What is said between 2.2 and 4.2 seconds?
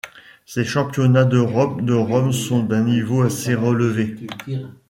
sont d’un niveau assez relevé.